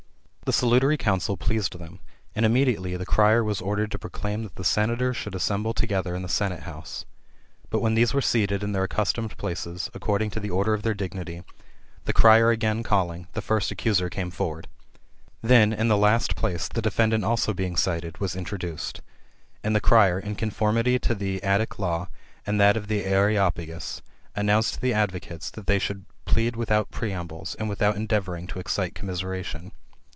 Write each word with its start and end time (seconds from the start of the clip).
The 0.43 0.57
salutary 0.57 0.97
counsel 0.97 1.37
pleased 1.37 1.77
them; 1.79 1.99
and 2.35 2.45
immediately 2.45 2.97
the 2.97 3.05
crier 3.05 3.41
was 3.41 3.61
ordered 3.61 3.89
to 3.91 3.97
proclaim 3.99 4.43
that 4.43 4.55
the 4.55 4.65
senators 4.65 5.15
should 5.15 5.33
assemble 5.33 5.73
together 5.73 6.13
in 6.13 6.23
the 6.23 6.27
senate 6.27 6.63
house. 6.63 7.05
But 7.69 7.79
when 7.79 7.93
these 7.95 8.13
were 8.13 8.19
seated 8.21 8.61
in 8.61 8.73
their 8.73 8.83
accustomed 8.83 9.37
places, 9.37 9.89
according 9.93 10.29
to 10.31 10.41
the 10.41 10.49
order 10.49 10.73
of 10.73 10.81
their 10.83 10.93
dignity, 10.93 11.43
the 12.03 12.11
crier 12.11 12.49
again 12.51 12.83
calling, 12.83 13.27
the 13.31 13.41
first 13.41 13.71
accuser 13.71 14.09
came 14.09 14.29
forward 14.29 14.67
Then, 15.41 15.71
in 15.71 15.87
the 15.87 15.95
last 15.95 16.35
place, 16.35 16.67
the 16.67 16.81
defendant 16.81 17.23
also 17.23 17.53
being 17.53 17.77
cited, 17.77 18.17
was 18.17 18.35
introduced. 18.35 18.99
And 19.63 19.73
the 19.73 19.79
crier, 19.79 20.19
in 20.19 20.35
conformity 20.35 20.99
to 20.99 21.15
the 21.15 21.41
Attic 21.43 21.79
law, 21.79 22.09
and 22.45 22.59
that 22.59 22.75
of 22.75 22.89
the 22.89 23.05
Areopagus, 23.05 24.01
announced 24.35 24.73
to 24.73 24.81
the 24.81 24.91
advocates, 24.91 25.49
that 25.51 25.67
they 25.67 25.79
should 25.79 26.03
plead 26.25 26.57
without 26.57 26.91
preambles, 26.91 27.55
and 27.55 27.69
without 27.69 27.95
endeavouring 27.95 28.47
to 28.47 28.59
excite 28.59 28.93
com 28.95 29.07
miseration. 29.07 29.71